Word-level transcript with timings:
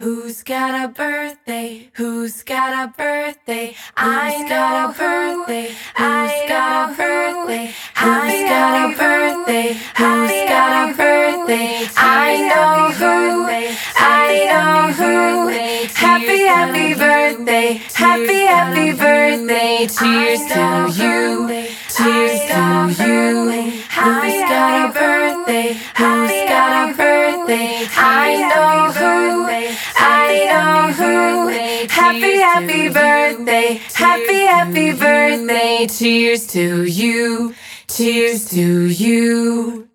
Who's 0.00 0.42
got 0.42 0.84
a 0.84 0.88
birthday? 0.92 1.88
Who's 1.94 2.42
got 2.42 2.88
a 2.88 2.92
birthday? 2.92 3.76
I 3.96 4.38
Who's 4.38 4.48
got 4.50 4.90
a 4.90 4.98
birthday? 4.98 5.68
Who's 5.68 6.48
got 6.48 6.90
a 6.90 6.96
birthday? 6.96 7.66
Who's 7.94 8.50
got 8.50 8.90
a 8.90 8.96
birthday? 8.98 9.72
Who's 9.72 10.48
got 10.50 10.90
a 10.90 10.96
birthday? 10.96 11.86
I 11.96 12.42
know 12.50 12.90
who. 12.98 13.46
I 13.96 14.30
know 14.50 14.92
who. 14.98 15.48
Happy 15.94 16.40
happy 16.42 16.94
birthday. 16.94 17.80
Happy 17.94 18.40
happy 18.50 18.92
birthday. 18.98 19.86
Cheers 19.86 20.40
to 20.50 20.90
you. 20.98 21.46
Cheers 21.94 22.40
to 22.50 22.64
you. 22.98 23.70
Who's 23.94 24.40
got 24.50 24.90
a 24.90 24.92
birthday? 24.92 25.72
Who's 25.96 26.48
got 26.50 26.90
a 26.90 26.96
birthday? 26.96 27.86
I 27.96 28.50
know 28.50 28.92
who. 28.92 29.24
Know 30.50 30.92
who. 30.92 31.48
Happy, 31.88 32.38
happy 32.38 32.88
birthday. 32.88 33.80
Happy, 33.94 34.40
happy 34.46 34.92
birthday. 34.92 35.86
Cheers 35.86 36.46
to 36.48 36.84
you. 36.84 37.54
Cheers 37.88 38.50
to 38.50 38.86
you. 38.86 39.88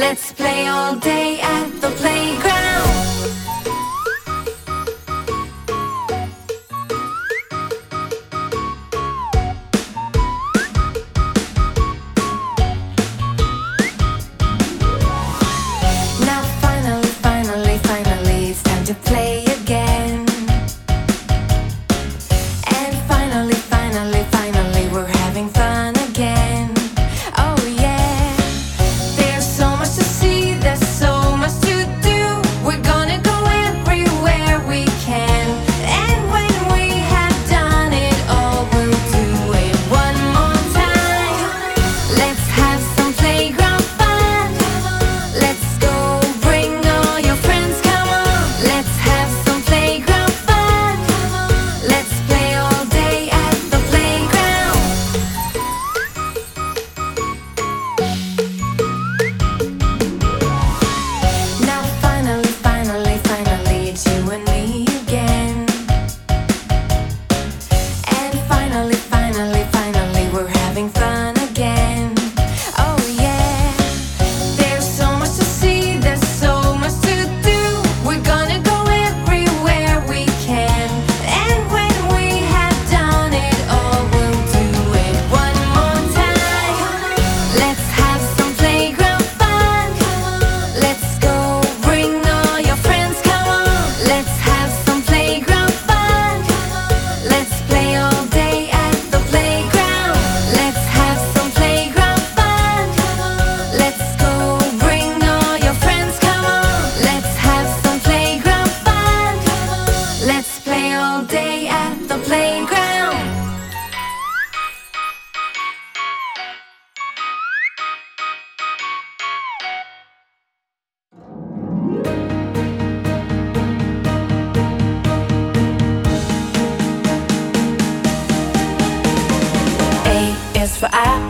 Let's 0.00 0.32
play 0.32 0.66
all 0.66 0.96
day 0.96 1.39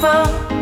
people 0.01 0.60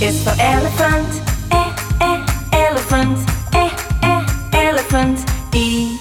is 0.00 0.22
for 0.22 0.34
elephant, 0.38 1.08
eh, 1.50 1.74
eh, 2.00 2.26
elephant, 2.52 3.18
eh, 3.52 3.70
eh, 4.02 4.24
elephant, 4.52 5.18
e, 5.54 5.98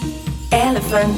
elephant. 0.52 1.18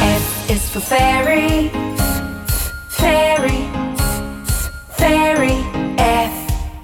F 0.00 0.50
is 0.50 0.68
for 0.68 0.80
fairy, 0.80 1.70
f, 1.72 2.72
fairy, 2.90 3.60
f, 3.96 4.70
fairy, 4.98 5.56
F, 5.96 6.34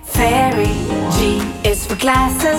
fairy. 0.05 0.73
G 1.13 1.43
is 1.69 1.87
for 1.87 1.97
glasses. 1.97 2.50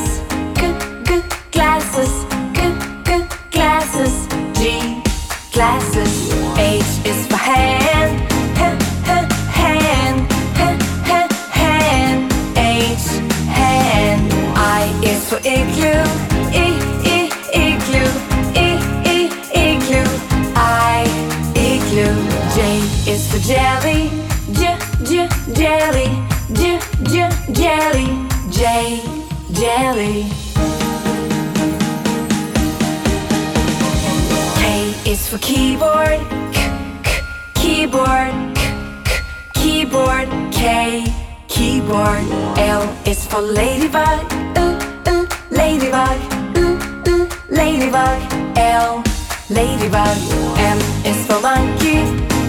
newborn. 41.92 42.26
L 42.58 42.84
is 43.06 43.26
for 43.28 43.42
ladybug, 43.42 44.20
ooh 44.58 45.12
ooh 45.12 45.28
ladybug, 45.50 46.18
ooh 46.58 46.80
ooh 47.08 47.28
ladybug. 47.50 48.20
L 48.58 49.04
ladybug. 49.50 50.18
M 50.58 50.80
is 51.06 51.26
for 51.28 51.40
monkey, 51.42 52.00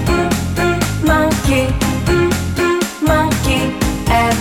mm 0.07 0.31
mm 0.57 0.79
monkey, 1.05 1.65
mm 2.07 2.31
mm 2.57 2.83
monkey. 3.11 3.63
M 4.09 4.39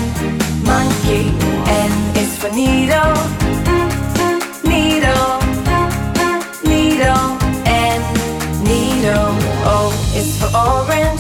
monkey. 0.64 1.24
N 1.68 1.92
is 2.22 2.38
for 2.38 2.52
needle, 2.54 3.16
needle, 4.64 5.40
needle. 6.64 7.26
N 7.66 8.02
needle. 8.64 9.32
O 9.66 9.78
is 10.16 10.38
for 10.40 10.50
orange. 10.56 11.11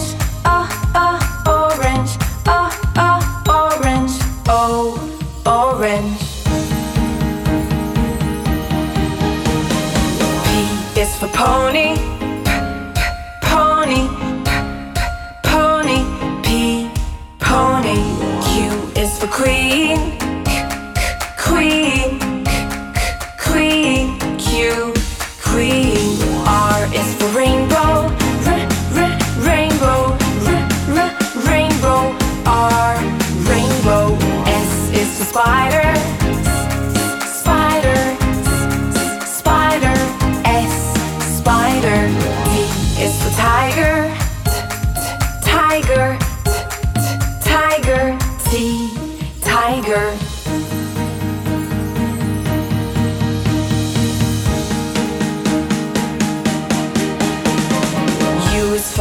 for 11.17 11.27
pony. 11.29 12.20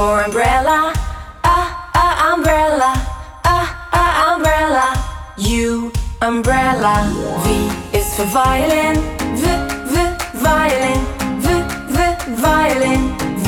for 0.00 0.24
umbrella. 0.24 0.78
Ah, 1.44 1.68
ah, 2.02 2.32
umbrella. 2.32 2.90
Ah, 3.44 3.68
ah, 4.00 4.32
umbrella. 4.32 4.86
U, 5.36 5.92
umbrella. 6.28 6.94
V 7.44 7.46
is 7.98 8.08
for 8.16 8.24
violin. 8.38 8.96
V, 9.40 9.44
V, 9.92 9.94
violin. 10.44 11.00
V, 11.44 11.46
V, 11.94 11.98
violin. 12.44 13.02
V, 13.44 13.46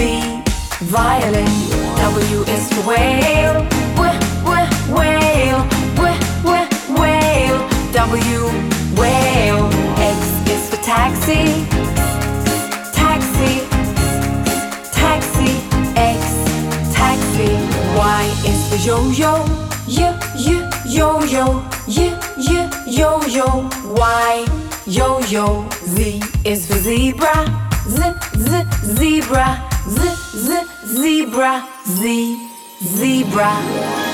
violin. 0.95 1.53
W 2.13 2.39
is 2.55 2.65
for 2.73 2.85
whale. 2.91 3.57
W, 3.97 4.13
W, 4.45 4.67
whale. 4.97 5.63
W, 5.97 6.21
W, 6.45 6.65
whale. 7.01 7.61
W, 7.97 8.41
whale. 9.01 9.65
X 10.17 10.21
is 10.55 10.63
for 10.69 10.81
taxi. 10.85 11.82
yo 18.85 18.99
yo, 19.13 19.45
yeah 19.87 20.19
yeah 20.37 20.69
yo 20.85 21.23
yo, 21.23 21.63
yeah 21.87 22.19
yeah 22.37 22.69
yo 22.87 23.21
yo. 23.29 23.47
Why? 23.95 24.45
yo 24.87 25.21
yo, 25.21 25.65
Z 25.85 26.21
is 26.45 26.67
for 26.67 26.75
zebra, 26.75 27.45
z 27.87 28.03
z 28.35 28.67
zebra, 28.83 29.69
z 29.87 30.01
z 30.35 30.67
zebra, 30.85 31.63
z 31.87 32.37
zebra. 32.81 34.12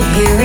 here 0.00 0.37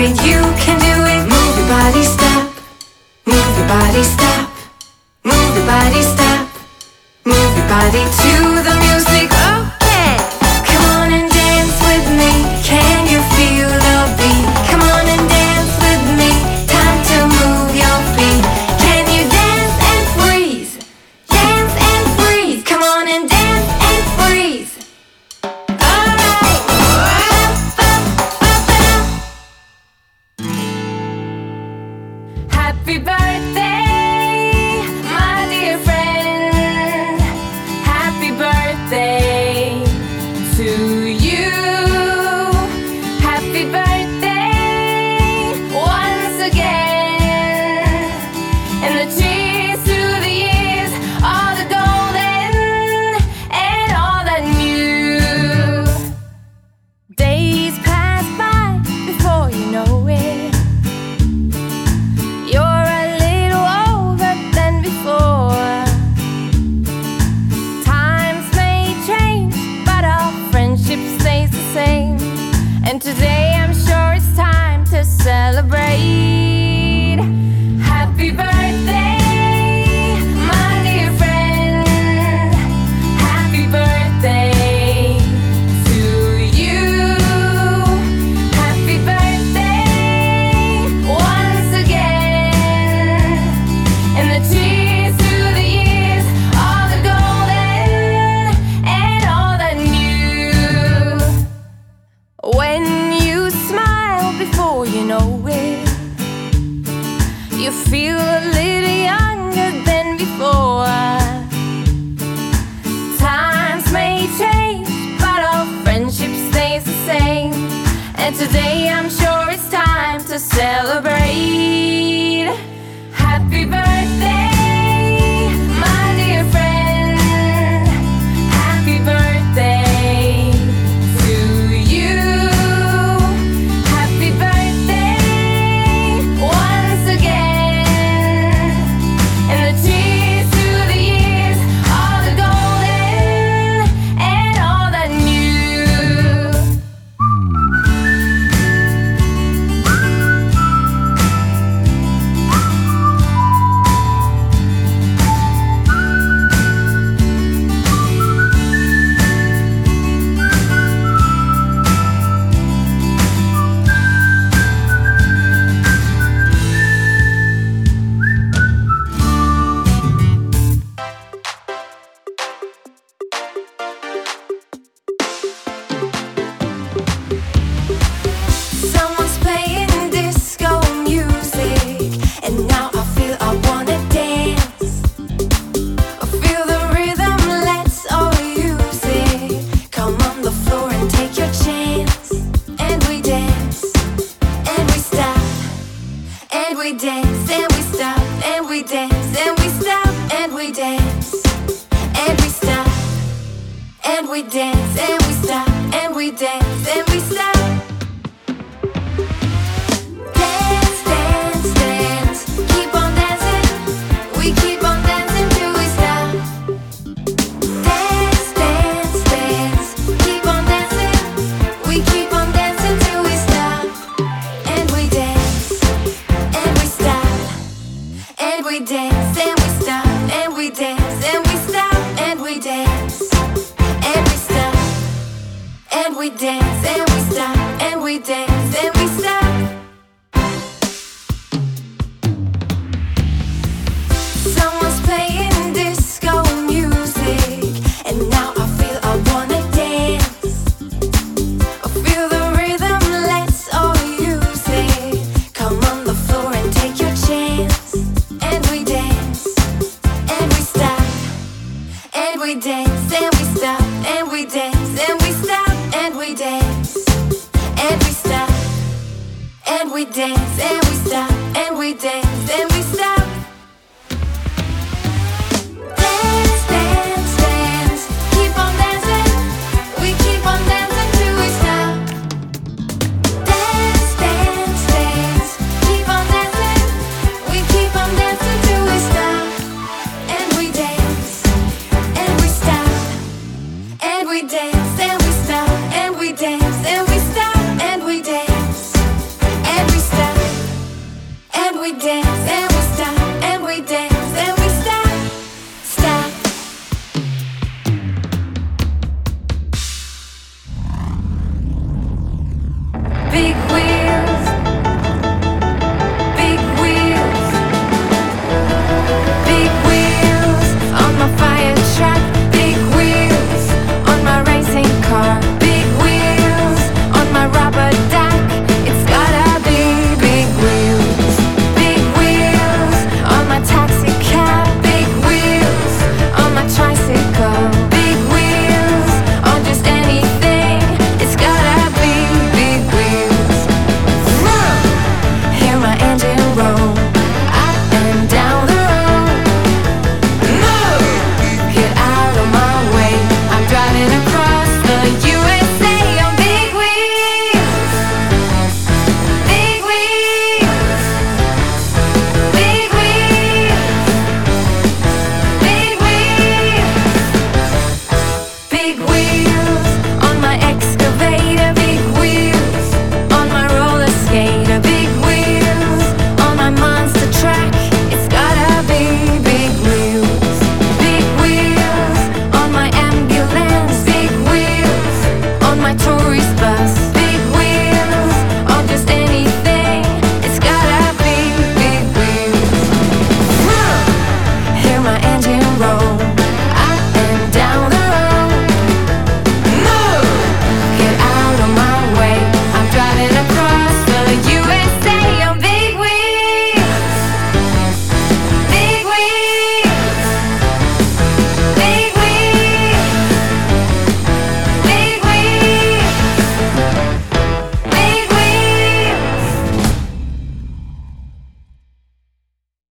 keep 123.54 123.93